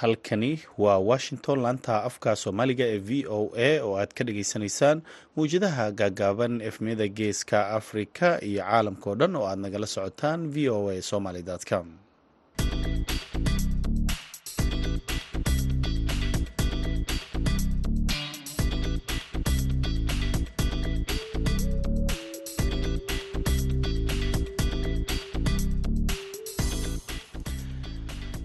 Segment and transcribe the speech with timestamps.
[0.00, 4.98] halkani waa washington laanta afka soomaaliga ee v o a oo aad ka dhageysanaysaan
[5.36, 10.90] mawjadaha gaagaaban efmiyada geeska afrika iyo caalamka oo dhan oo aad nagala socotaan v o
[10.94, 11.86] a somaly com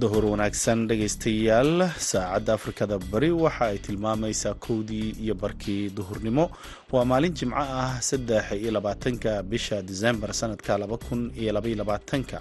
[0.05, 1.71] duhur wanaagsan dhegaystayaal
[2.09, 6.45] saacadda afrikada bari waxa ay tilmaamaysaa kowdii iyo barkii duhurnimo.
[6.93, 12.37] Waa maalin jimco ah saddex iyo labaatanka bisha disembar sanadka laba kun iyo labaiyo labaatanka.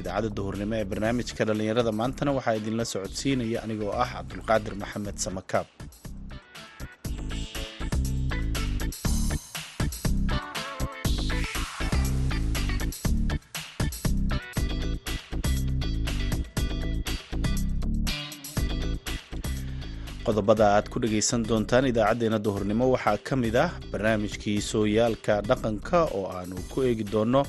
[0.00, 5.66] Idaacadda duhurnimo ee barnaamijka dhallinyarada maantana waxaa idinla socodsiinaya anigoo ah cabdulqaadir maxamed samakaab
[20.26, 26.24] qodobada aad ku dhagaysan doontaan idaacaddeenna duhurnimo waxaa ka mid ah barnaamijkii sooyaalka dhaqanka oo
[26.38, 27.42] aanu ku eegi doonno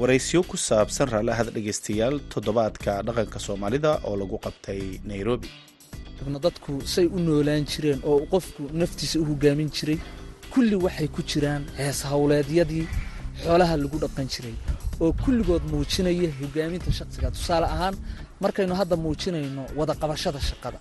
[0.00, 5.48] waraysyo ku saabsan raallahada dhegaystayaal toddobaadka dhaqanka soomaalida oo lagu qabtay nairobi.
[6.46, 9.98] Dadku say u noolaan jireen oo qofku naftiisa u hogaamin jiray
[10.52, 12.86] kulli waxay ku jiraan hees howleedyadii
[13.42, 14.54] xoolaha lagu dhaqan jiray
[15.02, 17.28] oo kulligood muujinaya hogaaminta shaqsiga.
[17.36, 17.94] Tusaale ahaan
[18.42, 20.78] markaynu hadda muujinayno wada qabashada shaqada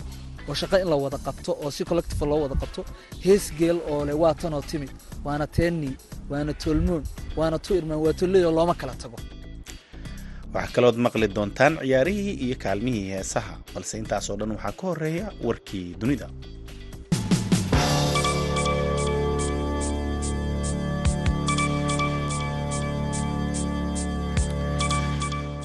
[0.49, 2.81] oo shaqo in la wada qabto oo si collective loo wada qabto.
[3.25, 4.91] Hees geel oo leh waa tanoo timid
[5.25, 5.91] waana teeni
[6.31, 7.03] waana toolmoon
[7.39, 9.17] waana tu irmaan waa tolleyo looma kala tago.
[10.53, 15.87] Waxaa kalood maqli doontaan ciyaarihii iyo kaalmihii heesaha balse intaasoo dhan waxaa ka horreeya warkii
[16.01, 16.27] dunida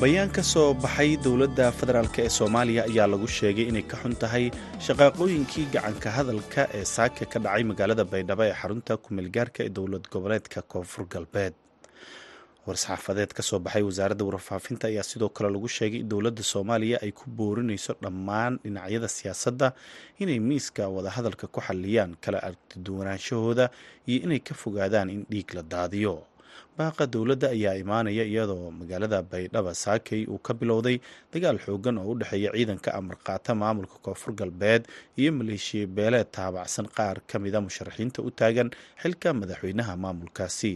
[0.01, 4.45] bayaan ka soo baxay dowladda federaalk ee soomaaliya ayaa lagu sheegay inay ka xun tahay
[4.87, 10.61] shaqaaqooyinkii gacanka hadalka ee saaka ka dhacay magaalada baydhabo ee xarunta kumeelgaarka ee dowlad goboleedka
[10.73, 11.55] koonfur galbeed.
[12.67, 17.13] War-saxaafadeed ka soo baxay wasaaradda warfaafinta ayaa sidoo kale lagu sheegay in dowladda soomaaliya ay
[17.19, 19.69] ku boorinayso dhammaan dhinacyada siyaasadda
[20.23, 23.65] inay miiska wadahadalka ku xalliyaan kala argtiduwanaanshahooda
[24.11, 26.15] iyo inay ka fogaadaan in dhiig la daadiyo
[26.79, 30.97] baaqa dowladda ayaa imaanaya iyadoo magaalada baydhaba saakay uu ka bilowday
[31.33, 34.83] dagaal xoogan oo u dhexeeya ciidanka amarqaata maamulka koonfur galbeed
[35.21, 38.69] iyo maleeshiya beeleed taabacsan qaar ka mida musharaxiinta u taagan
[39.03, 40.75] xilka madaxweynaha maamulkaasi.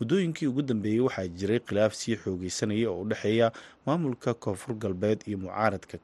[0.00, 3.48] Muddooyinkii ugu dambeeyey waxaa jiray khilaaf sii xoogeysanaya oo u dhexeeya
[3.86, 5.96] maamulka koonfur galbeed iyo mucaaradka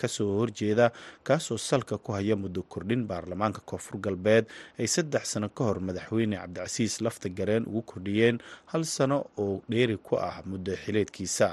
[0.00, 0.86] ka soo horjeeda
[1.26, 4.44] kaasoo salka ku haya muddo kordhin baarlamaanka koonfur galbeed
[4.80, 8.36] ay saddex sano ka hor madaxweyne cabdicasiis lafta gareen ugu kordhiyeen
[8.72, 11.48] hal sano oo dheeri ku ah muddo xileedkiisa.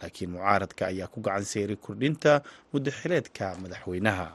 [0.00, 2.32] Laakiin mucaaradka ayaa ku gacan seeray kordhinta
[2.72, 4.28] muddo xileedka madaxweynaha.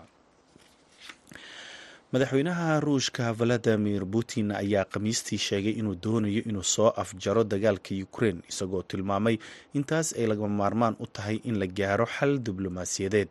[2.13, 8.83] Madaxweynaha ruushka valadimir putin ayaa khamiistii sheegay inuu doonayo inuu soo afjaro dagaalka ukrein isagoo
[8.89, 9.35] tilmaamay
[9.77, 13.29] intaas ay lagama maarmaan u tahay in la gaaro xal diblomaasiyadeed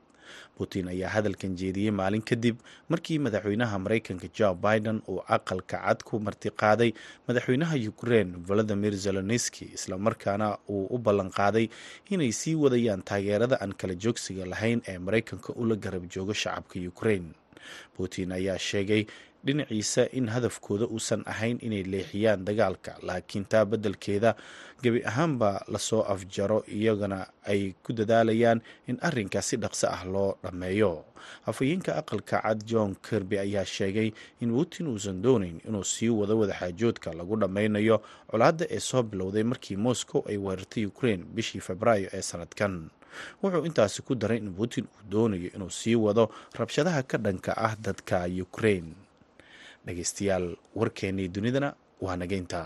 [0.59, 2.57] putin ayaa hadalkan jeediyey maalin kadib
[2.93, 6.91] markii madaxweynaha maraykanka jo biden uu aqalka cad ku martiqaaday
[7.29, 11.67] madaxweynaha ukrein valadimir zelenski islamarkaana uu u ballanqaaday
[12.15, 17.27] inay sii wadayaan taageerada aan kala joogsiga lahayn ee maraykanka ula garab joogo shacabka ukrein
[17.97, 19.03] putin ayaa sheegay
[19.47, 24.34] dhinaciisa in hadafkooda uusan ahayn inay leexiyaan dagaalka laakiin taa beddelkeeda
[24.82, 28.60] gebi ahaanba la soo afjaro iyagana ay ku dadaalayaan
[28.91, 31.05] in arrinkaas si dhaqso ah loo dhammeeyo.
[31.47, 37.12] Afhayeenka aqalka cad john kirby ayaa sheegay in putin uusan doonayn inuu sii wado wadaxaajoodka
[37.12, 42.90] lagu dhammaynayo colaadda ee soo bilowday markii moscow ay weerartay ukrain bishii febraayo ee sanadkan.
[43.43, 47.73] Wuxuu intaasi ku daray in putin uu doonayo inuu sii wado rabshadaha ka dhanka ah
[47.81, 48.93] dadka ukrain
[49.87, 50.47] dhegaystayaal
[50.81, 51.71] warkeennii dunidana
[52.07, 52.61] waa nageynta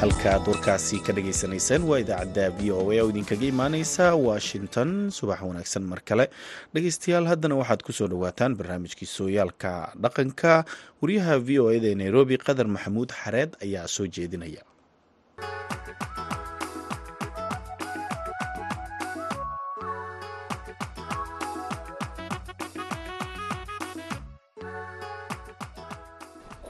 [0.00, 5.10] halkaaad warkaasi ka dhagaysanaysaan waa idaacadda v o a oo idinkaga imaaneysa washington.
[5.16, 6.26] Subax wanaagsan mar kale.
[6.74, 10.64] Dhegaystayaal haddana waxaad ku soo dhawaataan barnaamijkii sooyaalka dhaqanka.
[11.00, 14.62] Wariyaha v o eda ee nairobi qadar maxamuud xareed ayaa soo jeedinaya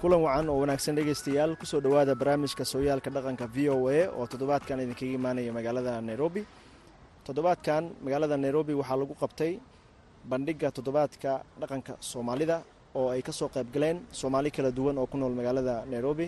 [0.00, 4.24] kulan wacan oo wanaagsan dhegaystayaal ku soo dhowaada barnaamijka sooyaalka dhaqanka v o a oo
[4.32, 6.42] toddobaadkan idinkaga imaanaya magaalada nairobi.
[7.26, 9.52] Toddobaadkan magaalada nairobi waxaa lagu qabtay
[10.30, 12.56] bandhigga toddobaadka dhaqanka soomaalida
[12.98, 16.26] oo ay ka soo qayb galeen soomaali kala duwan oo ku nool magaalada nairobi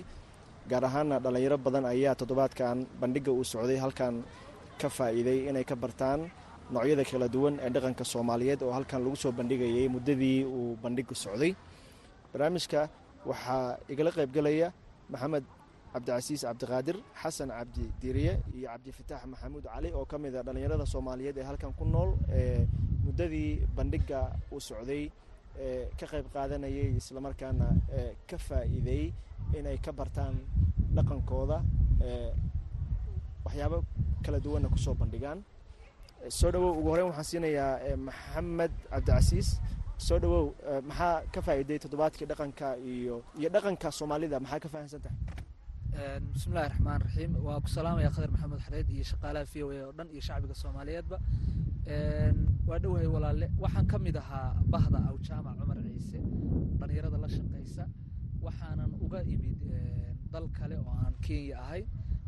[0.71, 4.15] gaar ahaana dhallinyaro badan ayaa toddobaadkan bandhigga uu socday halkan
[4.81, 6.21] ka faa'iiday inay ka bartaan
[6.75, 11.53] noocyada kala duwan ee dhaqanka soomaaliyeed oo halkan lagu soo bandhigayay muddadii uu bandhiggu socday.
[12.33, 12.81] Barnaamijka
[13.31, 14.69] waxaa igala qaybgelaya
[15.13, 15.45] maxamed
[15.93, 21.37] cabdicasiis cabdiqaadir xasan cabdi diiriye iyo cabdifataax maxamuud cali oo ka mid a dhallinyarada soomaaliyeed
[21.41, 22.67] ee halkan ku nool ee
[23.07, 24.21] muddadii bandhigga
[24.55, 25.03] uu socday
[25.67, 27.67] ee ka qayb qaadanayay islamarkaana
[27.99, 29.05] ee ka faa'iideey
[29.59, 30.35] inay ka bartaan
[30.97, 31.59] dhaqankooda
[32.03, 32.31] ee
[33.45, 33.79] waxyaabo
[34.25, 35.39] kala duwanna ku soo bandhigaan.
[36.39, 39.49] Soo dhawow ugu horeyn waxaan siinayaa maxamed cabdicasiis.
[40.07, 40.45] Soo dhawow
[40.89, 44.41] maxaa ka faa'iiday toddobaadkii dhaqanka iyo iyo dhaqanka soomaalida?
[44.41, 45.19] Maxaa ka fahamsan tahay?
[46.35, 49.93] Bismillahi raxmaan raxiim waa ku salaamaya khadar maxamed xareed iyo shaqaalaha v o a oo
[49.99, 51.17] dhan iyo shacbiga soomaaliyeedba.
[52.69, 56.19] Waa dhowahay walaale waxaan ka mid ahaa bahda awjaamac cumar ciise
[56.79, 57.85] dhallinyarada la shaqaysa
[58.47, 59.61] waxaanan uga imid
[60.33, 61.83] dal kale oo aan kenya ahay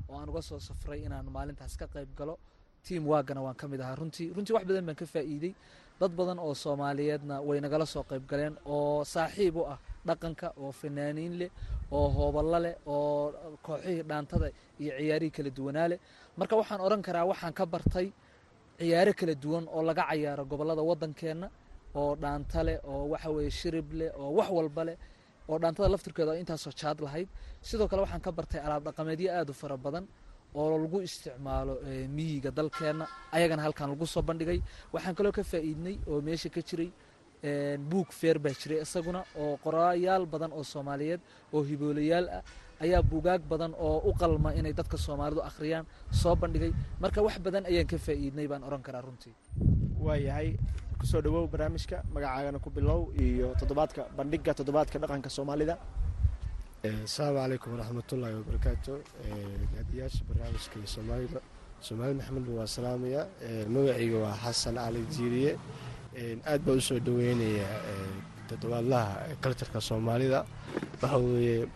[0.09, 2.35] oo aan uga soo safray inaan maalintaas ka qayb galo.
[2.85, 3.97] Tiam waagana waan ka mid ahaa.
[4.01, 5.53] Runtii runtii wax badan baan ka faa'iidey
[6.01, 10.71] dad badan oo soomaaliyeedna way nagala soo qayb galeen oo saaxiib u ah dhaqanka oo
[10.81, 11.51] fanaaniin leh
[11.97, 13.33] oo hooballo leh oo
[13.67, 14.47] kooxihii dhaantada
[14.83, 15.99] iyo ciyaarihii kala duwanaa leh
[16.39, 18.07] marka waxaan odhan karaa waxaan ka bartay
[18.79, 21.49] ciyaaro kala duwan oo laga cayaaro gobollada waddankeenna
[22.01, 24.97] oo dhaanta leh oo waxa weeye shirib leh oo wax walba leh
[25.49, 27.29] oo dhaantada laftirkeeda oo intaasoo jaad lahayd.
[27.69, 30.05] Sidoo kale waxaan ka bartay alaab dhaqameedyo aad u fara badan
[30.55, 31.75] oo lagu isticmaalo
[32.17, 33.05] miyiga dalkeenna
[33.37, 34.59] ayagana halkan lagu soo bandhigay.
[34.95, 36.91] Waxaan kaloo ka faa'iidnay oo meesha ka jiray
[37.91, 41.21] buug feer baa jiray isaguna oo qorayaal badan oo soomaaliyeed
[41.55, 42.43] oo hiboolayaal ah
[42.85, 45.85] ayaa buugaag badan oo u qalma inay dadka soomaalidu akhriyaan
[46.23, 46.73] soo bandhigay.
[47.03, 49.35] Marka wax badan ayaan ka faa'iidnay baan odhan karaa runtii
[50.01, 50.57] waayahay
[50.99, 55.75] ku soo dhawow barnaamijka magacaagana ku bilow iyo toddobaadka bandhigga toddobaadka dhaqanka soomaalida.
[56.85, 58.93] Asalaamu calaykum waraxmatullaahi wabarakaatu
[59.75, 61.41] gaadiyaasha barnaamijka iyo soomaalida.
[61.81, 63.23] Soomaali maxamed waa salaamaya
[63.75, 65.53] magacayga waa xasan cali jiiriye.
[66.51, 67.69] Aad baa u soo dhaweynaya
[68.49, 70.41] toddobaadlaha kaltarka soomaalida.
[71.03, 71.67] Waxa weeye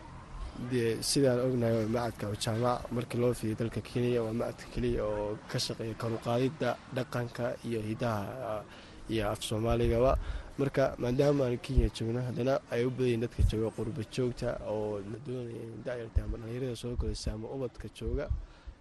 [1.01, 5.95] sidaan ognahay macadka jaamac markii loo fidiya dalka kenya waa macadka keliya oo ka shaqeeya
[5.95, 8.63] karuqaadida dhaqanka iyo hidaha
[9.11, 10.19] iyo af soomaaligaba
[10.59, 15.19] marka maadaama aan kenya joogno haddana ay u badayiin dadka jooga qurba joogta oo la
[15.27, 18.29] doonaya dayarta ama dhalinyarada soo koraysa ama ubadka jooga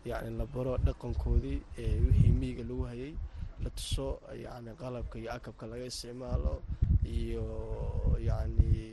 [0.06, 1.58] yacni la baro dhaqankoodii
[2.06, 3.14] wixii miyiga lagu hayay
[3.64, 6.62] la tuso yacni qalabka iyo akabka laga isticmaalo
[7.08, 7.46] iyo
[8.20, 8.92] yacni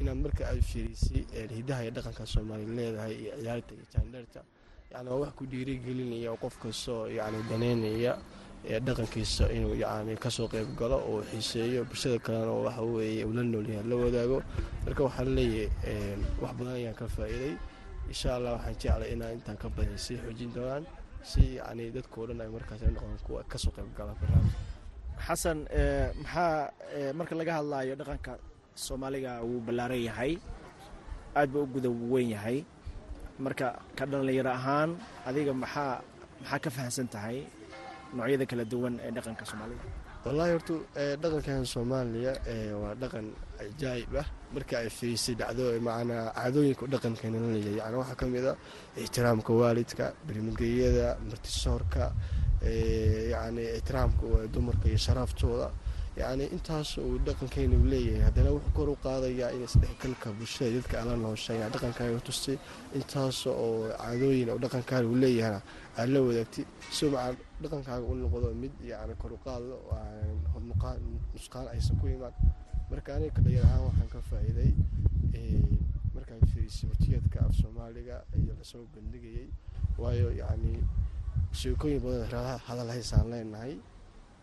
[0.00, 1.22] inaad marka aad fiirisay
[1.58, 4.40] hidaha iyo dhaqanka soomaaliya leedahay iyo ciyaarta iyo jaandheerta
[4.92, 8.12] yani waa wax ku dhiirigelinaya qof kastoo yacni daneynaya
[8.86, 11.84] dhaqankiisa inuu yacni ka soo qayb galo oo xiiseeyo.
[11.84, 14.38] Bulshada kalena waxa weeye uu la noolyahay la wadaago.
[14.86, 17.54] Marka waxaan leeyahay wax badan ayaan ka faa'iiday.
[18.08, 20.84] Insha allah waxaan jeclay inaan intaan ka badan sii xoojin doonaan
[21.22, 24.54] si yacni dadkao dhan ay markaas noqdaan kuwa ka soo qayb gala barnaamij
[25.26, 25.58] xasan
[26.22, 26.70] maxaa
[27.18, 28.32] marka laga hadlaayo dhaqanka
[28.74, 30.32] soomaaliga wuu ballaaran yahay.
[31.36, 32.64] Aad ba u guda weyn yahay.
[33.38, 34.90] Marka ka dhallinyaro ahaan
[35.26, 36.00] adiga maxaa
[36.40, 37.38] maxaa ka fahamsan tahay
[38.14, 39.84] noocyada kala duwan ee dhaqanka soomaalida
[40.24, 40.74] wallaahi horta
[41.22, 42.32] dhaqankan soomaaliya
[42.82, 43.26] waa dhaqan
[43.64, 44.26] ajaa'ib ah.
[44.54, 47.76] Marka ay fiirisay dhacdo macnaa caadooyinka dhaqankeena la leeyahay.
[47.80, 48.52] Yani waxaa ka mid a
[49.02, 52.04] ixtiraamka waalidka bermageyada martisoorka
[53.32, 55.68] yacni ixtiraamka dumarka iyo sharaaftooda
[56.20, 60.94] yacni intaas uu dhaqankeena u leeyahay haddana wuxuu kor u qaadayaa in isdhexgalka bulshada dadka
[61.02, 62.56] ala noosheeya dhaqankaaga tustay
[62.98, 65.60] intaas oo caadooyin oo dhaqankaaga uu leeyahana
[65.98, 66.64] aad la wadaagtay
[66.96, 69.74] si macaa dhaqankaaga u noqdo mid yacni kor u qaado
[70.54, 70.98] hornuqaan
[71.34, 72.34] nusqaan aysan ku imaan.
[72.90, 74.70] Marka aniga kadhayar ahaan waxaan ka faa'iiday
[76.14, 79.48] markaan fiirisay wartiyeedka af soomaaliga iyo la soo bandhigayay
[80.02, 80.74] waayo yacni
[81.60, 83.74] sheekooyin badan hadal haysaan leenahay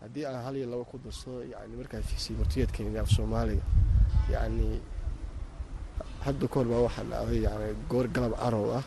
[0.00, 3.62] haddii aan hal iyo laba ku darsado yani markaa fiirsay wartiyeedkeena af soomaaliga
[4.32, 4.68] yacni
[6.24, 8.84] hadda kahor baa waxaa dhacday yani goor galab carow ah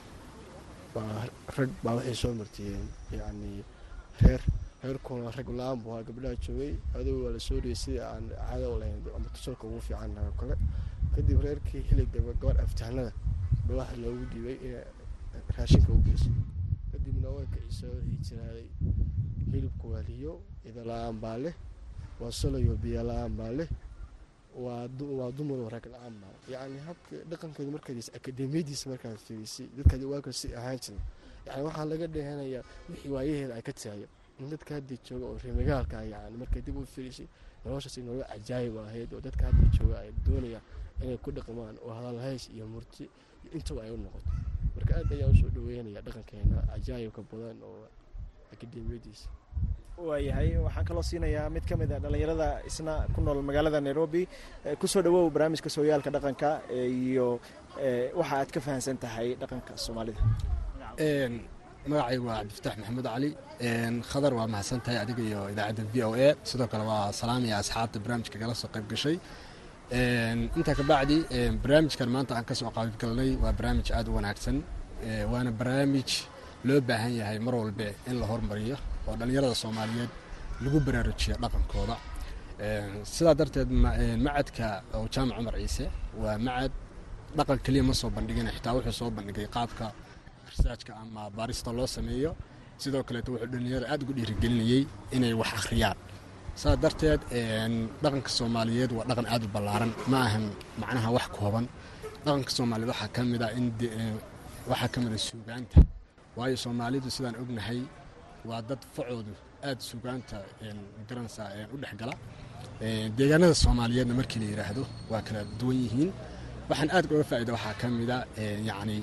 [0.96, 1.26] baa
[1.58, 2.88] rag baa waxay soo martiyeen
[3.20, 3.52] yacni
[4.24, 4.42] reer
[4.84, 8.66] reerkoona rag la'aan buu ahaa gabdhaha joogay adugu waa la soo dhiyay sidii aan caado
[8.76, 10.56] u lahayn ama tusalka ugu fiicannaha oo kale.
[11.16, 13.12] Kadib reerkii xilliga gabar aftahnada
[13.68, 14.86] ba waxa loogu dhiibay inay
[15.58, 16.30] raashinka u geyso
[16.92, 18.68] kadibna way kiciso wixii jiraaday
[19.54, 20.34] hilibku waa liyo
[20.70, 21.56] ida la'aan baa leh
[22.20, 23.70] waa solayo biyo la'aan baa leh
[24.56, 30.48] waa dumar rag la'aan baa yacni habka dhaqankeedu markaas akademiyadiisa markaad fiirisay dadkaadi waaka si
[30.56, 31.02] ahaan jiray.
[31.48, 34.08] Yani waxaa laga dhehanayaa wixii waayaheeda ay ka taayo
[34.40, 37.28] in dadka hadda jooga oo reemagaalka yani markay dib u fiirisay
[37.66, 40.64] noloshaasi nolol cajaayib ahayd oo dadka hadda jooga ay doonayaan
[41.04, 43.04] inay ku dhaqmaan oo hadalhays iyo murti
[43.44, 44.30] iyo intaba ay u noqoto.
[44.76, 47.86] Marka aad ayaa u soo dhaweynaya dhaqankeena cajaayibka badan oo
[48.54, 49.28] akademiyadiisa
[49.98, 50.58] waayahay.
[50.66, 54.28] Waxaan kaloo siinayaa mid ka mid a dhallinyarada isna ku nool magaalada nairobi
[54.80, 57.40] ku soo dhawow barnaamijka sooyaalka dhaqanka iyo
[58.20, 60.22] waxa aad ka fahamsan tahay dhaqanka soomaalida.
[61.92, 63.30] Magacay waa cabdifataax maxamuud cali
[64.12, 66.30] khadar waa mahadsan tahay adiga iyo idaacadda v o a.
[66.50, 69.18] Sidoo kale waa salaamaya asxaabta barnaamijka kala soo qayb gashay.
[70.58, 71.18] Intaa kabacdi
[71.64, 74.58] barnaamijkan maanta aan ka soo qaybgalnay waa barnaamij aada u wanaagsan.
[75.32, 76.10] Waana barnaamij
[76.68, 80.12] loo baahan yahay mar walbe in la hormariyo oo dhallinyarada soomaaliyeed
[80.64, 81.96] lagu baraarujiyo dhaqankooda.
[83.14, 83.70] Sidaa darteed
[84.26, 84.68] macadka
[84.98, 85.86] oo jaamac cumar ciise
[86.22, 86.72] waa macad
[87.38, 89.86] dhaqan keliya ma soo bandhigin xitaa wuxuu soo bandhigay qaabka
[90.52, 92.32] researchka ama baarista loo sameeyo.
[92.82, 94.82] Sidoo kaleeto wuxuu dhallinyarada aada ugu dhiirigelinayey
[95.16, 95.98] inay wax akhriyaan.
[96.62, 97.22] Saa darteed
[98.04, 99.92] dhaqanka soomaaliyeed waa dhaqan aada u ballaaran.
[100.12, 100.46] Ma ahan
[100.82, 101.66] macnaha wax kooban.
[102.26, 103.66] Dhaqanka soomaaliyeed waxaa ka mid a in
[104.72, 105.78] waxaa ka mid a suugaanta.
[106.38, 107.80] Waayo soomaalidu sidaan ognahay
[108.50, 109.34] waa dad facoodu
[109.68, 110.38] aada suugaanta
[111.08, 112.14] garanaysaa u dhex gala.
[113.18, 116.12] Deegaanada soomaaliyeedna markii la yidhaahdo waa kala duwan yihiin.
[116.70, 118.18] Waxaan aad uga faa'ida waxaa ka mid a
[118.70, 118.98] yacni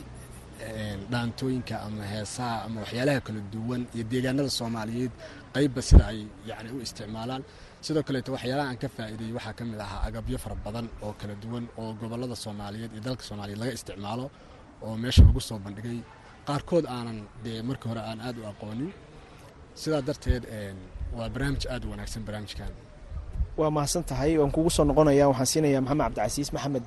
[1.13, 5.13] dhaantooyinka ama heesaha ama waxyaalaha kala duwan iyo deegaanada soomaaliyeed
[5.55, 6.19] qeybba sida ay
[6.51, 7.43] yani u isticmaalaan.
[7.85, 11.35] Sidoo kaleeto waxyaalaha aan ka faa'iiday waxaa ka mid ahaa agabyo fara badan oo kala
[11.43, 14.25] duwan oo gobollada soomaaliyeed iyo dalka soomaaliyeed laga isticmaalo
[14.87, 15.99] oo meesha lagu soo bandhigay.
[16.49, 18.91] Qaarkood aanan dee markii hore aan aada u aqoonin
[19.75, 20.45] sidaa darteed
[21.17, 22.73] waa barnaamij aada u wanaagsan barnaamijkan.
[23.57, 26.49] Waa mahadsan tahay waan kugu soo noqonaya waxaan siinayaa maxamed cabdicasiis.
[26.53, 26.85] Maxamed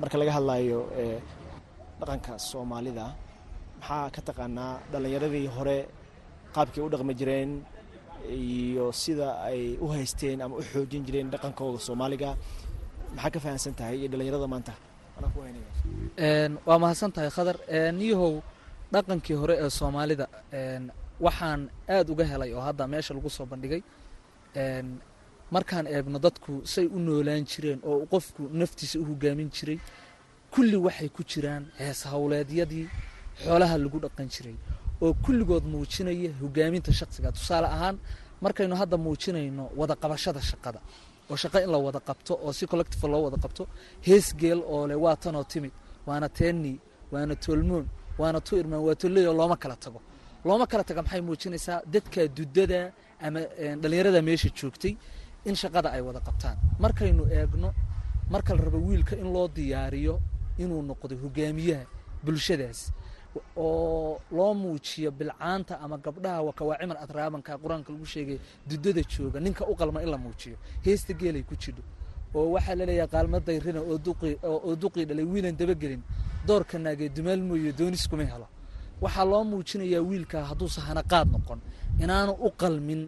[0.00, 0.80] marka laga hadlayo
[2.00, 3.06] dhaqanka soomaalida
[3.80, 5.78] maxaa ka taqaanaa dhallinyaradii hore
[6.54, 7.50] qaabkay u dhaqmi jireen
[8.40, 12.30] iyo sida ay u haysteen ama u xoojin jireen dhaqankooda soomaaliga?
[13.16, 14.72] Maxaa ka fahamsan tahay iyo dhallinyarada maanta?
[16.66, 17.56] Waa mahadsan tahay khadar.
[17.98, 18.34] Niyahow
[18.92, 20.26] dhaqankii hore ee soomaalida
[21.20, 23.82] waxaan aada uga helay oo hadda meesha lagu soo bandhigay
[25.54, 29.78] markaan eegno dadku say u noolaan jireen oo qofku naftiisa u hogaamin jiray
[30.54, 32.86] kulli waxay ku jiraan hees howleedyadii
[33.44, 34.56] xoolaha lagu dhaqan jiray
[35.04, 37.96] oo kulligood muujinaya hogaaminta shaqsiga tusaale ahaan
[38.44, 40.80] markaynu hadda muujinayno wada qabashada shaqada
[41.30, 43.62] oo shaqo in la wada qabto oo si collective loo wada qabto
[44.06, 45.72] hees geel oo leh waa tanoo timid
[46.06, 46.72] waana teeni
[47.12, 47.86] waana toolmoon
[48.20, 50.00] waana tu irmaan waa tolleyo looma kala tago
[50.44, 52.80] looma kala taga maxay muujinaysaa dadka dudada
[53.26, 53.40] ama
[53.82, 54.92] dhallinyarada meesha joogtay
[55.48, 56.56] in shaqada ay wada qabtaan?
[56.84, 57.68] Markaynu eegno
[58.30, 60.14] marka la rabo wiilka in loo diyaariyo
[60.62, 61.84] inuu noqdo hogaamiyaha
[62.24, 62.80] bulshadaas
[63.56, 69.74] oo loo muujiyo bilcaanta ama gabdhaha wakawaaciman atraabanka qur'aanka lagu sheegay dudada jooga ninka u
[69.80, 70.56] qalma in la muujiyo.
[70.84, 71.82] Heesta geelay ku jidho
[72.34, 76.02] oo waxaa la leeyahay qaalma dayrina oo duqii dhalay wiilan dabagelin
[76.46, 78.46] doorka naagee dumaal mooye doonis kuma helo
[79.02, 81.60] waxaa loo muujinayaa wiilka hadduusa hanaqaad noqon
[82.02, 83.02] inaanu u qalmin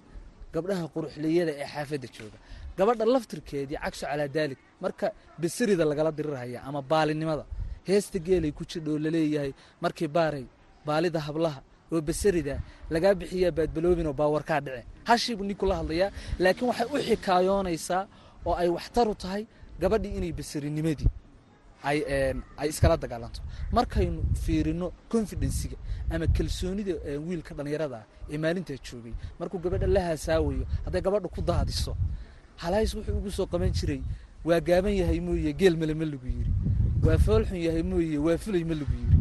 [0.54, 2.38] gabdhaha quruxleyada ee xaafadda jooga.
[2.78, 5.06] Gabadha laftirkeedii cagso calaa daalik marka
[5.42, 7.44] besirida lagala dirirhaya ama baalinimada
[7.88, 9.52] heesta geelay ku jidhoo la leeyahay
[9.84, 10.44] markii baaray
[10.86, 11.60] baalida hablaha
[11.92, 12.54] oo besarida
[12.94, 16.10] lagaa bixiyaa baadbaloobin oo baawarkaa dhice hashiibuu ninku la hadlayaa
[16.42, 18.02] laakiin waxay u xikaayoonaysaa
[18.48, 19.42] oo ay waxtaru tahay
[19.82, 21.08] gabadhii inay besarinimadii
[21.82, 23.40] ay iskala dagaalanto.
[23.72, 25.76] Markaynu fiirino confidensiga
[26.10, 26.94] ama kalsoonida
[27.28, 31.96] wiilka dhallinyarada ee maalintaa joogay markuu gabadha la hasaawayo hadday gabadha ku daadiso
[32.56, 34.02] halays wuxuu ugu soo qaban jiray
[34.44, 36.52] waa gaaban yahay mooye geel male ma lagu yiri.
[37.04, 39.18] Waa foolxun yahay mooye waa fulay ma lagu yiri.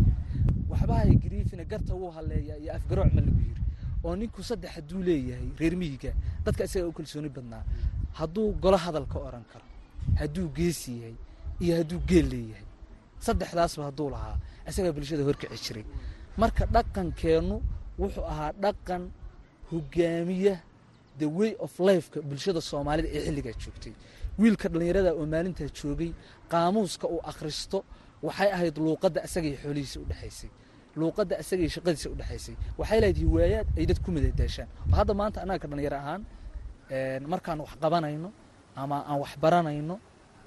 [0.70, 3.62] Waxbahay gariifina garta wuu haleeyaa iyo afgarooc ma lagu yiri.
[4.04, 6.12] Oo ninku saddex hadduu leeyahay reer miyiga
[6.46, 7.64] dadka isagaa u kalsooni badnaa.
[8.14, 9.66] Hadduu golo hadalka oran karo
[10.20, 11.16] hadduu geesi yahay
[11.64, 12.66] iyo hadduu geel leeyahay.
[13.26, 14.36] Saddexdaasba hadduu lahaa
[14.70, 15.86] isagaa bulshada horkici jiray.
[16.42, 17.56] Marka dhaqankeennu
[18.00, 19.04] wuxuu ahaa dhaqan
[19.72, 20.56] hogaamiya
[21.20, 23.94] the way of lifeka bulshada soomaalida ee xilligaa joogtay.
[24.40, 26.12] Wiilka dhallinyarada oo maalintaa joogay
[26.52, 27.78] qaamuuska uu akhristo
[28.28, 30.50] waxay ahayd luuqadda asagay xoolihiisa udhexaysay
[31.00, 35.60] luuqadda asagay shaqadiisa udhexaysay waxay lahayd hiwaayaad ay dad ku madadaashaan oo hadda maanta annaga
[35.64, 36.22] ka dhallinyaro ahaan
[37.32, 37.74] markaan wax
[38.82, 39.34] ama aan wax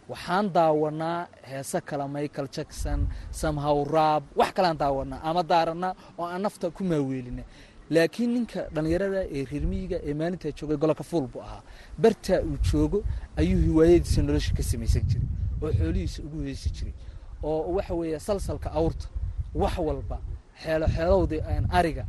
[0.08, 6.42] waxaan daawanaa heese kale michael jackson somehow raab wax kaleaan daawanaa ama daaranaa oo aan
[6.42, 7.42] nafta ku maaweelina
[7.90, 11.62] laakiin ninka dhallinyarada ee reermiyiga ee maalintaa joogay gololka fuul buu ahaa.
[11.98, 12.98] Bartaa uu joogo
[13.36, 15.26] ayuu hiwaayadiisa nolosha ka samaysan jiray
[15.62, 16.94] oo xoolihiisa ugu heesi jiray
[17.42, 19.06] oo waxa weeye salsalka awrta
[19.54, 20.18] wax walba
[20.62, 21.36] xeelo xeelowda
[21.78, 22.04] ariga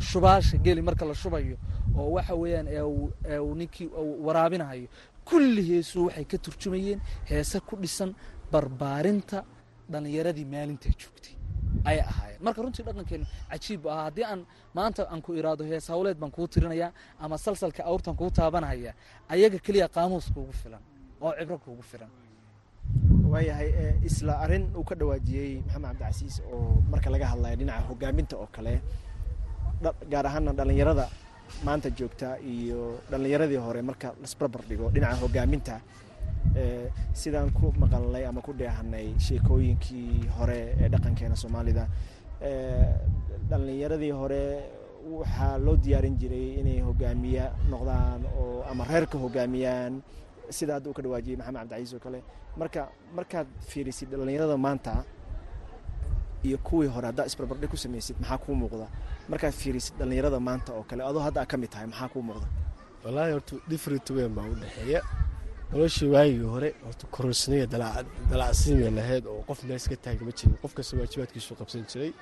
[0.00, 1.56] shubaasha geli marka la shubayo
[1.98, 2.66] oo waxa weeyaan
[3.56, 3.88] ninkii
[4.26, 4.88] waraabinahayo
[5.28, 8.10] kulli heesuu waxay ka turjumayeen heese ku dhisan
[8.52, 9.38] barbaarinta
[9.92, 11.34] dhallinyaradii maalintaa joogtay.
[11.88, 12.40] Ayay ahaayeen.
[12.44, 14.04] Marka runtii dhaqankeenu cajiib bu ahaa.
[14.08, 14.40] Haddii aan
[14.76, 16.90] maanta aan ku iraado hees hawleed baan kuu tirinayaa
[17.24, 18.92] ama salsalka awrtan kuu taabanaya
[19.34, 20.82] ayaga keliya qaamuus kuugu filan
[21.24, 22.10] oo cibro kuugu filan.
[23.32, 23.68] Waayahay
[24.08, 28.74] isla arrin uu ka dhawaajiyey maxamed cabdicasiis oo marka laga hadlayo dhinaca hogaaminta oo kale
[30.12, 31.04] gaar ahaana dhallinyarada
[31.66, 35.80] maanta joogta iyo dhallinyaradii hore marka lasbarbar dhigo dhinaca hogaaminta
[37.12, 41.84] sidaan ku maqalnay ama ku dheehanay sheekooyinkii hore ee dhaqankeena soomaalida.
[43.50, 44.42] Dhallinyaradii hore
[45.18, 50.02] waxaa loo diyaarin jiray inay hogaamiya noqdaan oo ama reerka hogaamiyaan.
[50.50, 52.20] Sida hadda uu ka dhawaajiyey maxamed cabdicaiis oo kale.
[52.56, 55.04] Marka markaad fiirisid dhallinyarada maanta
[56.46, 58.86] iyo kuwii hore haddaa isbarbardhig ku samaysid maxaa kuu muuqda?
[59.28, 62.46] Markaad fiirisid dhallinyarada maanta oo kale adoo hadda ka mid tahay maxaa kuu muuqda?
[63.04, 65.00] Wallaahi horta different weyn baa u dhexeeya.
[65.72, 67.66] Noloshii waagii hore horta korosniya
[68.30, 72.12] dalacsiimay lahayd oo qof meel iska taagi ma jirin qof kasta waajibaadkiisu qabsan jiray.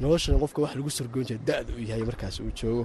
[0.00, 2.84] Noloshana qofka wax lagu sorgoyn jiray da-da uu yahay markaas uu joogo.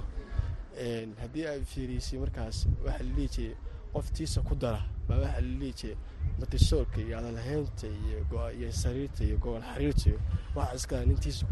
[1.22, 3.55] Haddii aad fiiriysay markaas waxa la dhihi jiray
[3.95, 4.81] qoftiisa ku dara.
[5.07, 5.97] Baa waxa la dhihi jiray
[6.39, 10.19] matisoolka iyo adalahaynta iyo sariirta iyo gobol xariirta iyo
[10.55, 11.45] waxa iskala nintiisa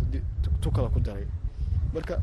[0.61, 1.27] tu kala ku daray.
[1.93, 2.15] Marka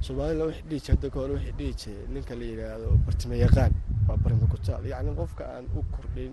[0.00, 3.72] soomaalila waxay dhihi jiray hadda ka hore waxay dhihi jiray ninka la yidhaahdo bartime yaqaan.
[4.08, 6.32] Waa bartime kutaal yacni qofka aan u kordhin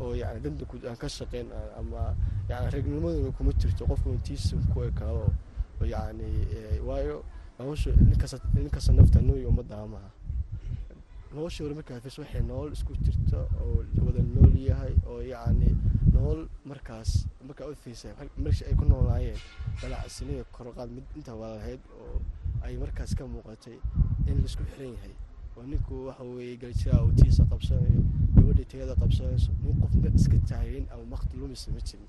[0.00, 2.14] oo yani danta aan ka shaqayn ama
[2.48, 5.28] yani reegnimaduna kuma jirto qofka intiisa ku ekaado
[5.84, 6.28] yani
[6.86, 7.24] waayo
[7.58, 7.90] nolosha
[8.56, 10.08] ninkasta nafta nooyi ummadda amaha
[11.34, 15.70] nolosha hore markaa fis waxay nolol isku jirta oo wada nool yahay oo yacni
[16.14, 17.10] nolol markaas
[17.48, 18.08] markaa u fiisa
[18.44, 19.40] meesha ay ku noolaayeen
[19.82, 22.16] dalacsiniya korqaad mid intaa waa lahayd oo
[22.66, 23.76] ay markaas ka muuqatay
[24.28, 25.14] in la isku xiran yahay.
[25.56, 28.02] Oo ninku waxa weeye galjiraa uu tiisa qabsanayo
[28.36, 31.46] gabadhii tagada qabsanayso nin qof meel iska taagayn ama makti ma
[31.88, 32.08] jirin.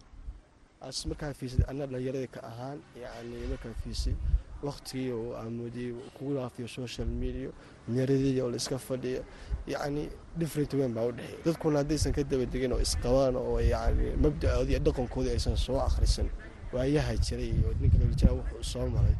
[0.81, 4.15] As markaa fiisay anna dhallinyaradii ka ahaan yacni markaa fiisay
[4.63, 7.49] waktigii oo aamudiyey kugu laafiyo social media
[7.87, 9.23] dhallinyaradii oo la iska fadhiyo
[9.67, 11.43] yacni different weyn baa u dhexeeya.
[11.45, 16.29] Dadkuna haddaysan ka daba degin oo isqabaan oo yacni mabdacoodii dhaqankoodii aysan soo akhrisan
[16.73, 19.15] waayaha jiray iyo ninka galjiraa wuxuu soo maray.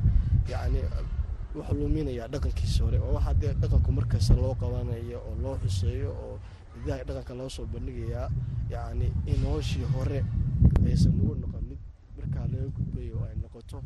[0.49, 0.79] Yacni
[1.55, 6.39] wuxuu luminayaa dhaqankiisa hore oo waxa dee dhaqanku markasta loo qabanayo oo loo xuseeyo oo
[6.83, 8.29] idaha dhaqanka loo soo bandhigayaa
[8.69, 10.23] yacni in noloshii hore
[10.87, 11.79] aysan ugu noqon mid
[12.17, 13.77] markaa laga gudbayo oo ay noqoto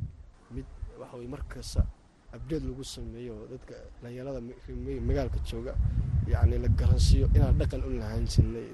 [0.52, 0.66] mid
[1.00, 1.86] waxa weye markasta
[2.34, 4.42] abdeed lagu sameeyo dadka dhalinyarada
[5.08, 5.74] magaalka jooga
[6.28, 8.68] yacni la garansiiyo inaan dhaqan u lahaan jirnay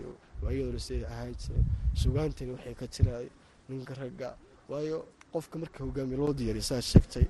[0.44, 3.28] waayadooda siday ahaan jiray sugaantani waxay ka jiraay
[3.70, 4.36] ninka ragga.
[4.70, 7.26] Waayo qofka marka hogaamiye loo diyaariy saa sheegtay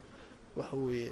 [0.56, 1.12] waxa weeye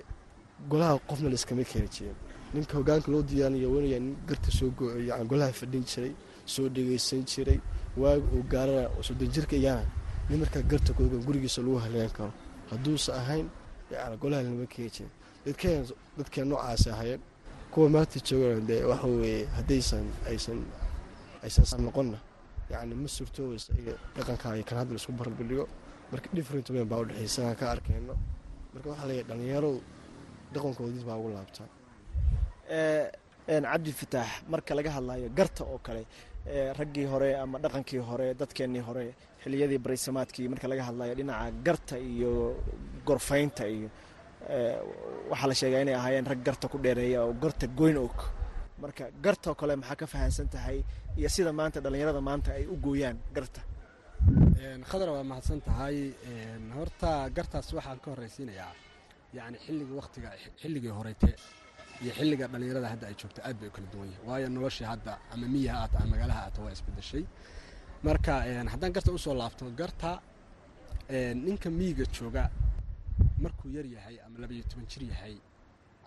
[0.70, 2.16] golaha qofna la iskama keeni jirin.
[2.54, 4.72] Ninka hogaanka loo diyaarinayo wanaya nin garta soo
[5.08, 6.14] yani golaha fadhin jiray
[6.46, 7.60] soo dhegeysan jiray
[7.98, 9.84] waaga uu gaarana soddon jirka iyana
[10.30, 12.32] nin markaa garta ku gurigiisa lagu haleen karo
[12.72, 13.48] hadduusa ahayn
[13.92, 14.44] yani golaha
[15.46, 15.82] dadkeen
[16.18, 17.22] dadkeen noocaas ahayeen
[17.72, 20.60] kuwa maanta joogana dee waxa weeye haddaysan aysan
[21.44, 22.18] aysan noqonna
[22.72, 25.66] yacni ma suurtoobaysa iga dhaqankaayo kan hadda la isku barbardhigo
[26.12, 28.14] marka different weyn baa u dhexeysa aan ka arkayno.
[28.74, 29.82] Marka waxaa leeyahay dhalinyaradu
[30.54, 31.68] dhaqankoodii baa ugu laabtaa
[33.48, 36.04] cabdi fataax marka laga hadlayo garta oo kale
[36.80, 39.06] raggii hore ama dhaqankii hore dadkeennii hore
[39.44, 42.32] xiliyadii barisamaadkii marka laga hadlayo dhinaca garta iyo
[43.08, 43.90] gorfaynta iyo
[45.32, 48.18] waxaa la sheegaa inay ahaayeen rag garta ku dheereeya oo garta goyn og.
[48.82, 50.84] Marka gartaoo kale maxaa ka fahamsan tahay
[51.18, 53.62] iyo sida maanta dhallinyarada maanta ay u gooyaan garta?
[54.90, 56.14] Khadar waa mahadsan tahay
[56.78, 58.72] horta gartaas waxaan ka horraysiinayaa
[59.38, 60.30] yacni xilligii waktiga
[60.62, 61.30] xilligii horeyte
[62.04, 65.12] iyo xilliga dhallinyarada hadda ay joogto aad bay u kala duwan yahay waayo noloshii hadda
[65.34, 67.24] ama miyi ha aata ama magaalaha aata waa isbedeshay.
[68.08, 68.34] Marka
[68.74, 70.12] haddaan garta u soo laabto garta
[71.46, 72.44] ninka miyiga jooga
[73.44, 75.36] markuu yar yahay ama labaiyo toban jir yahay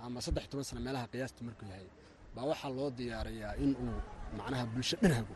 [0.05, 1.87] ama saddex toban sano meelaha qiyaasta markuu yahay
[2.35, 3.97] baa waxaa loo diyaariyaa in uu
[4.39, 5.35] macnaha bulsho dhan hago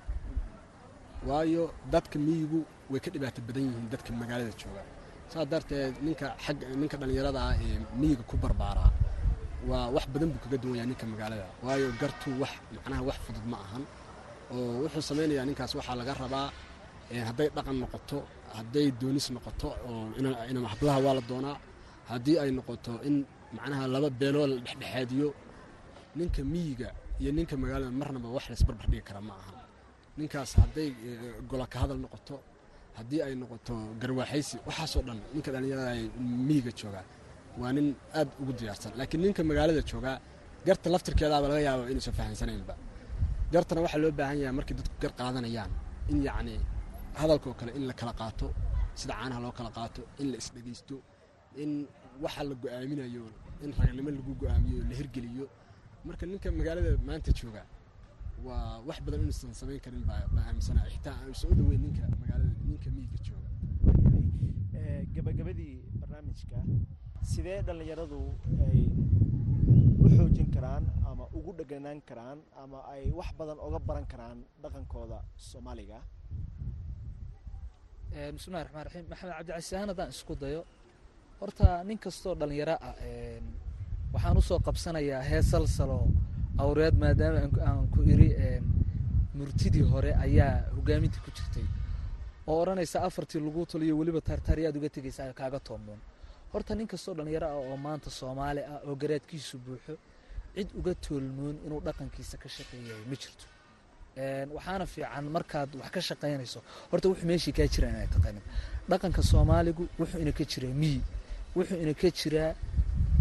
[1.28, 2.58] waayo dadka miyigu
[2.92, 4.82] way ka dhibaato badan yihiin dadka magaalada jooga.
[5.32, 8.90] Saas darteed ninka xag ninka dhallinyarada ah ee miyiga ku barbaaraa
[9.70, 11.46] waa wax badan buu kaga duwan yahay ninka magaalada.
[11.64, 13.82] Waayo gartu wax macnaha wax fudud ma ahan.
[14.54, 16.48] Oo wuxuu samaynayaa ninkaas waxaa laga rabaa
[17.28, 18.18] hadday dhaqan noqoto
[18.56, 21.56] hadday doonis noqoto oo hablaha waa la doonaa.
[22.10, 23.16] Haddii ay noqoto in
[23.56, 25.28] macnaha laba beeloo la dhexdhexaadiyo
[26.18, 26.88] ninka miyiga
[27.20, 29.52] iyo ninka magaalada marnaba wax laisbarbar dhigi kara ma aha
[30.18, 30.88] ninkaas hadday
[31.50, 32.36] gola ka hadal noqoto
[32.98, 35.92] haddii ay noqoto garwaaxaysi waxaasoo dhan ninka dhallinyarada
[36.48, 37.00] miyiga jooga
[37.60, 37.86] waa nin
[38.18, 38.92] aad ugu diyaarsan.
[38.98, 40.16] Laakiin ninka magaalada joogaa
[40.66, 42.74] garta laftirkeedaaba laga yaaba inuusan fahamsanaynba
[43.52, 45.70] gartana waxaa loo baahan yahay markay dadku gar qaadanayaan
[46.12, 46.54] in yacni
[47.20, 48.46] hadalkoo kale in la kala qaato
[49.00, 50.96] sida caanaha loo kala qaato in la isdhegaysto
[51.62, 51.70] in
[52.24, 53.24] waxa la go'aaminayo
[53.64, 55.46] in raganimo lagu go'aamiyo la hirgeliyo.
[56.06, 57.62] Marka ninka magaalada maanta jooga
[58.46, 63.18] waa wax badan inuusan samayn karin baa aaminsanaa xitaa aanusan u ninka magaalada ninka miyiga
[63.26, 63.48] jooga.
[65.14, 66.58] Gabagabadii barnaamijka
[67.22, 68.20] sidee dhallinyaradu
[68.68, 68.80] ay
[70.04, 75.18] u xoojin karaan ama ugu dheganaan karaan ama ay wax badan oga baran karaan dhaqankooda
[75.48, 75.98] soomaaliga
[78.34, 80.60] bismillahi raxmaan raxiim maxamed cabdicasiihaan haddaan isku dayo
[81.40, 82.94] horta nin kastoo dhallinyaro ah
[84.14, 85.98] waxaan u soo qabsanayaa heesalsalo
[86.64, 88.28] awreed maadaama aan ku iri
[89.38, 91.66] murtidii hore ayaa hogaaminta ku jirtay
[92.50, 96.00] oo odhanaysa afartii lagu taliyo weliba taartaaryaad uga tegaysa kaaga toomoon
[96.56, 99.94] horta nin kastoo dhallinyaro ah oo maanta soomaali ah oo garaadkiisu buuxo
[100.56, 103.44] cid uga toolmoon inuu dhaqankiisa ka shaqeeyahay ma jirto.
[104.56, 108.44] Waxaana fiican markaad wax ka shaqaynayso horta wuxuu meeshii kaa jira inay taqanin
[108.90, 111.00] dhaqanka soomaaligu wuxuu ina ka jiraa miyi.
[111.56, 112.50] Wuxuu ina ka jiraa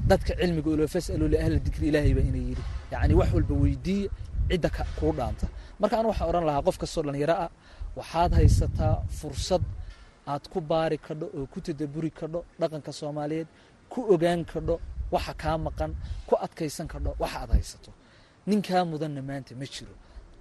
[0.10, 2.63] dadka cilmiga ulo fasalu liahli dikri ilaahay baa ina yidhi.
[2.91, 4.10] Yacni wax walba weydiiya
[4.50, 4.69] cidda
[5.00, 5.45] kuu dhaanta.
[5.82, 7.50] Marka anu waxaan odhan lahaa qof kastoo dhallinyaro ah
[8.00, 9.63] waxaad haysataa fursad
[10.31, 13.47] aad ku baari kadho oo ku tadaburi kadho dhaqanka soomaaliyeed
[13.91, 14.75] ku ogaan kadho
[15.13, 15.91] waxa kaa maqan
[16.27, 17.91] ku adkaysan kadho waxa aad haysato.
[18.49, 19.93] Ninkaa mudanna maanta ma jiro.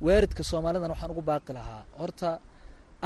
[0.05, 2.29] Waaridka soomaalidan waxaan ugu baaqi lahaa horta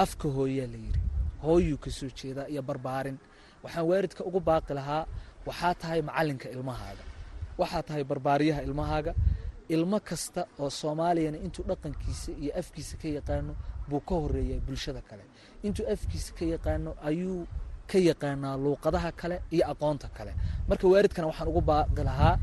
[0.02, 1.00] afka hooyaa la yidhi
[1.44, 3.16] hooyuu ka jeedaa iyo barbaarin.
[3.64, 5.02] Waxaan waaridka ugu baaqi lahaa
[5.48, 7.04] waxaa tahay macallinka ilmahaaga.
[7.60, 9.12] Waxaa tahay barbaariyaha ilmahaaga.
[9.74, 13.52] Ilmo kasta oo soomaaliyana intuu dhaqankiisa iyo afkiisa ka yaqaano
[13.88, 15.24] buu ka horeeyaa bulshada kale.
[15.66, 17.46] Intuu afkiisa ka yaqaano ayuu
[17.90, 20.32] ka yaqaanaa luuqadaha kale iyo aqoonta kale.
[20.68, 22.34] Marka waaridkana waxaan ugu baaqi lahaa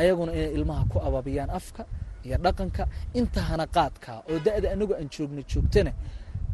[0.00, 1.82] ayaguna inay ilmaha ku ababiyaan afka
[2.26, 2.82] iyo dhaqanka
[3.18, 5.92] inta hanaqaadkaa oo da-da anagu aan joogno joogtana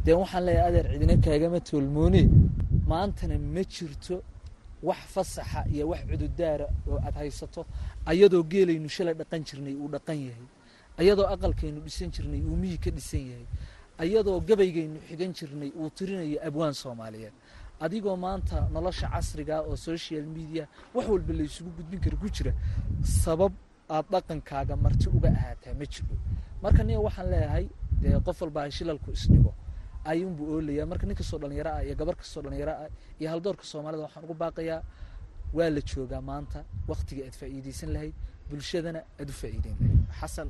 [0.05, 2.21] dee waxaan leeyahay adeer cidina kaagama toolmoone
[2.91, 4.15] maantana ma jirto
[4.87, 7.61] wax fasaxa iyo wax cududaara oo aad haysato
[8.11, 10.47] ayadoo geelaynu shalay dhaqan jirnay uu dhaqan yahay.
[11.01, 13.45] Ayadoo aqalkaynu dhisan jirnay uu miyi ka dhisan yahay
[13.97, 17.33] ayadoo gabaygaynu xigan jirnay uu tirinayo abwaan soomaaliyeed.
[17.79, 22.53] Adigoo maanta nolosha casriga oo social media wax walba laysugu gudbin kara ku jira.
[23.03, 23.53] Sabab
[23.89, 26.15] aad dhaqankaaga marti uga ahaataa ma jiro.
[26.61, 27.65] Marka niga waxaan leeyahay
[28.01, 29.53] dee qof walba shilalku isdhigo
[30.05, 34.23] ayuunbuu oolayaa marka nin kastoo ah iyo gabar kastoo dhallinyaro ah iyo haldoorka soomaalida waxaan
[34.25, 34.81] ugu baaqayaa
[35.53, 36.63] waa la joogaa maanta.
[36.87, 38.13] Waktiga aad faa'iidaysan lahayd
[38.49, 40.01] bulshadana aad u faa'iideyn lahayd.
[40.19, 40.49] Xasan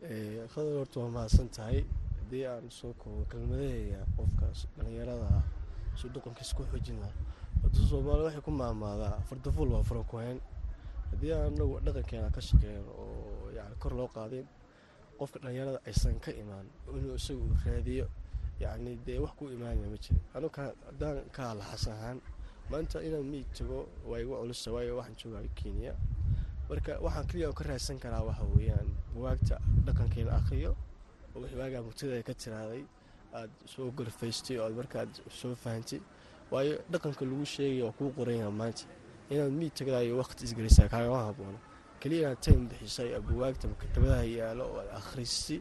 [0.00, 1.84] khadar horta waa mahadsan tahay
[2.20, 5.44] haddii aan soo koobo kelmadaheyga qofkaas dhallinyarada ah
[5.96, 7.16] suu dhaqankiisa ku xoojin lahaa.
[7.62, 9.16] Horta soomaaliya waxay ku maamaadaa.
[9.28, 10.38] Fardafuul waa fura ku hayn.
[11.10, 14.44] Haddii aan dhaqankeena ka shaqeyn oo yani kor loo qaadin
[15.18, 18.06] qofka dhallinyarada aysan ka imaan inuu isagu raadiyo
[18.60, 22.18] yacni dee wax ku imaanaya ma jiro anu haddaan ka hadla xasan ahaan
[22.70, 25.92] maanta inaan miig tago waa igu culusa waayo waxaan joogaa kenya
[26.68, 30.72] marka waxaan keliya ka raadsan karaa waxa weeyaan buwaagta dhaqankeena akhriyo
[31.34, 32.82] oo wixii waagaa ka tiraaday
[33.38, 36.00] aad soo gorfaystay oo aad soo fahantay
[36.50, 38.84] waayo dhaqanka lagu sheegaya waa kuu qoranyaha maanta
[39.30, 41.58] inaad miig tagadayo waqti isgelisaa kaagama haboono
[42.00, 45.60] keliya inaad time bixisay buwaagta maktabadaha yaalo oo aad akhristay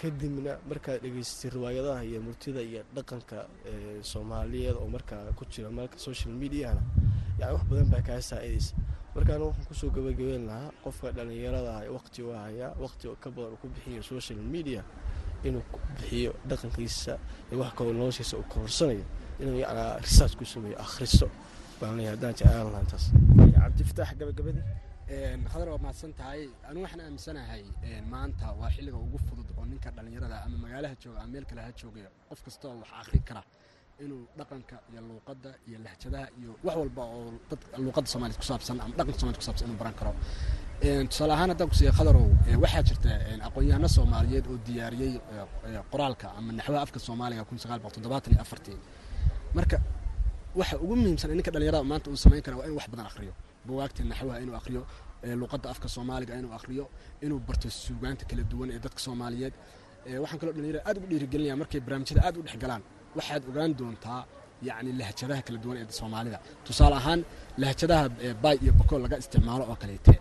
[0.00, 3.36] kadibna markaad dhegeystay riwaayadaha iyo murtida iyo dhaqanka
[4.02, 6.82] soomaaliyeed oo markaa ku jira marka social mediana
[7.38, 8.74] yani wax badan baa kaa saacidaysa
[9.14, 13.60] markaana waxaan ku soo gabagabeyn lahaa qofka dhallinyarada waqti u hayaa waqti ka badan uu
[13.62, 14.82] ku bixiyo social media
[15.44, 15.62] inuu
[15.98, 17.12] bixiyo dhaqankiisa
[17.50, 19.04] iyo wax kaloo noloshiisa uu korsanayo
[19.42, 21.28] inuu yacnaa research ku sameeyo akhriso
[21.80, 23.04] baan leeyahay haddaan jeclaan lahaa intaas.
[23.54, 24.64] Cabdifataax gabagabadii.
[25.52, 27.62] Khadar waa mahadsan tahay anu waxaan aaminsanahay
[28.12, 31.70] maanta waa xilliga ugu fudud oo ninka dhallinyarada ama magaalaha jooga ama meel kale ha
[31.80, 33.42] joogaya qof kasta oo wax akhrin kara
[34.04, 38.76] inuu dhaqanka iyo luuqadda iyo lahjadaha iyo wax walba oo dad luuqadda soomaaliyed ku saabsan
[38.84, 40.12] ama dhaqanka somaliyed ku saabsan inuu baran karo.
[41.10, 42.26] Tusaale ahaan haddaan ku siiya khadarow
[42.64, 43.10] waxaa jirta
[43.46, 45.14] aqoon-yahano soomaaliyeed oo diyaariyey
[45.92, 48.78] qoraalka ama naxwaha afka soomaaliga kun sagaal boqol toddobaatan iyo afartii.
[49.56, 49.76] Marka
[50.60, 53.32] waxa ugu muhiimsan ninka dhallinyarada maanta uu samayn kara waa inuu wax badan akhriyo.
[53.66, 54.82] Buwaagta naxwaha inuu akhriyo
[55.40, 56.84] luuqadda afka soomaaliga inuu akhriyo
[57.24, 59.54] inuu barto suugaanta kala duwan ee dadka soomaaliyeed.
[60.22, 62.56] Waxaan kaloo dhallinyarada aad ugu dhiirigelinaya markay barnaamijyada aad u dhex
[63.16, 64.20] waxaad ogaan doontaa
[64.68, 66.38] yacni lahjadaha kala duwan ee soomaalida.
[66.66, 67.20] Tusaale ahaan
[67.62, 68.04] lahjadaha
[68.44, 70.14] bay iyo bakool laga isticmaalo oo kaleete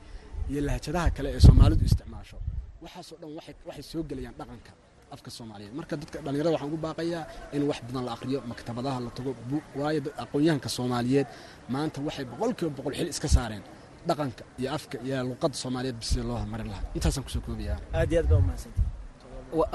[0.52, 2.38] iyo lahjadaha kale ee soomaalidu isticmaasho
[2.84, 3.32] waxaasoo dhan
[3.68, 4.72] waxay soo gelayaan dhaqanka
[5.16, 7.24] afka soomaaliyeed marka dadka dhallinyarada waxaan ugu baaqayaa
[7.56, 9.32] in wax badan la aqriyo maktabadaha la tago
[9.80, 11.28] waayo aqoon-yahanka soomaaliyeed
[11.74, 13.64] maanta waxay boqolkiiba boqol xil iska saareen
[14.10, 16.86] dhaqanka iyo afka iyo luqadda soomaaliyeed bisi loo horumarin lahaa.
[16.98, 17.78] Intaasaan ku soo koobayaa.
[18.00, 18.88] Aad iyo aad baa umahadsantahay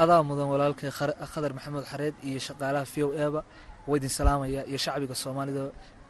[0.02, 0.90] adaa mudan walaalkay
[1.32, 3.40] khadar maxamuud xareed iyo shaqaalaha v o eba
[3.96, 5.62] idin salaamaya iyo shacbiga soomaalida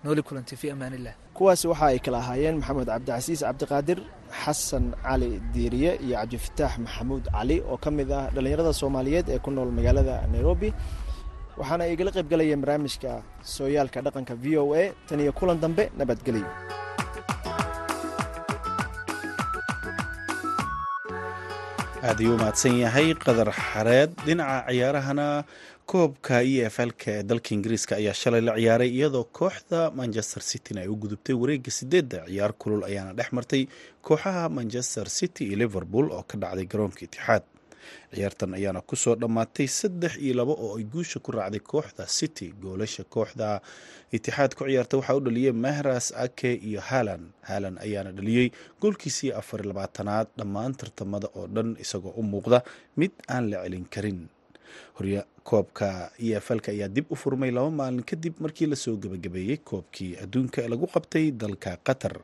[0.05, 3.99] nooli kulantay fi amaanillah kuwaasi waxa ay kala ahaayeen maxamed cabdicasiis cabdiqaadir
[4.43, 9.51] xasan cali diiriye iyo cabdifataax maxamuud cali oo ka mid ah dhallinyarada soomaaliyeed ee ku
[9.57, 10.71] nool magaalada nairobi.
[11.61, 13.11] Waxaana igala qayb galayeen barnaamijka
[13.55, 16.47] sooyaalka dhaqanka v o a tan iyo kulan dambe nabadgelyo
[22.03, 24.11] aad ayuu umahadsan yahay qadar xareed.
[24.27, 25.29] Dhinaca ciyaarahana
[25.91, 30.81] koobka e f lka ee dalka ingiriiska ayaa shalay la ciyaaray iyadoo kooxda manchester cityna
[30.85, 33.63] ay u gudubtay wareegga sideedda ciyaar kulul ayaana dhex martay
[34.07, 37.43] kooxaha manchester city iyo liverpool oo ka dhacday garoonka itixaad
[38.15, 42.47] ciyaartan ayaana ku soo dhammaatay saddex iyo labo oo ay guusha ku raacday kooxda city
[42.63, 43.61] goolasha kooxda.
[44.17, 48.47] Itixaad ku ciyaarta waxaa u dhaliyey mahras ake iyo halan halan ayaana dhaliyey
[48.81, 52.59] goolkiisii afar labaatanaad dhammaan tartamada oo dhan isagoo u muuqda
[53.01, 54.21] mid aan la celin karin
[55.49, 59.57] koobka e f lka ayaa dib u furmay laba maalin kadib markii la soo gebagabeeyey
[59.71, 62.15] koobkii adduunka ee lagu qabtay dalka qatar.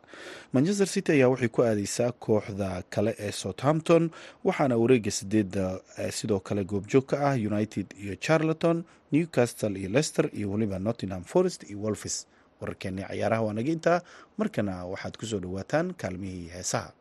[0.52, 4.10] Manchester city ayaa waxay ku aadeysaa kooxda kale ee southampton
[4.44, 5.80] waxaana wareega sideedda
[6.18, 11.60] sidoo kale goobjoog ka ah united iyo charloton newcastle iyo lester iyo weliba nottingham forest
[11.70, 12.26] iyo wolfis
[12.60, 14.00] wararkeenii cayaaraha waa naga intaa
[14.38, 16.92] markana waxaad ku soo dhawaataan kaalmihii heesaha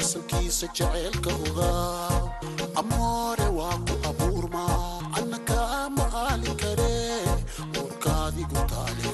[0.00, 2.20] asalkiisa jaceylka ogaa
[2.80, 4.64] amoore waa ku abuurma
[5.18, 6.94] anna kaama aali kare?
[7.80, 9.08] Uurkaadigu taale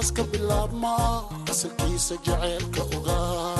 [0.00, 0.92] aska bilaabma
[1.50, 3.59] asalkiisa jaceylka ogaa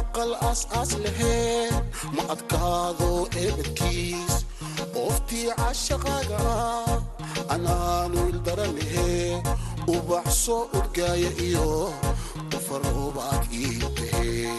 [0.00, 1.70] aqal aas-aas lahee
[2.16, 3.10] ma adkaado
[3.42, 4.34] eebadkiis.
[5.02, 6.42] Ooftii cashaqaaga
[7.54, 9.42] anaanu ildara lahee
[9.94, 11.68] ubax soo urgaaya iyo
[12.58, 14.52] ufarubaad ii tahee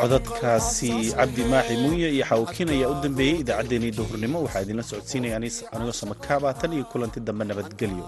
[0.00, 5.36] codadkaasi cabdi maaxi muuye iyo xawkin ayaa u dambeeyey idaacaddeenii duhurnimo waxaa idinla socodsiinaya
[5.74, 8.06] anigoo samakaaba tan iyo kulanti dambe nabadgelyo.